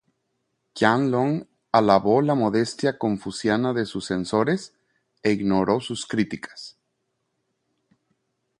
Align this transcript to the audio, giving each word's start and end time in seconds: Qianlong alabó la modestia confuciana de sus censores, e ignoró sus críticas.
Qianlong 0.73 1.45
alabó 1.73 2.23
la 2.23 2.33
modestia 2.33 2.97
confuciana 2.97 3.71
de 3.71 3.85
sus 3.85 4.07
censores, 4.07 4.73
e 5.21 5.31
ignoró 5.31 5.79
sus 5.79 6.07
críticas. 6.07 6.79